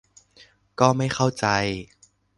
[0.79, 1.45] ก็ไม่เข้าใจ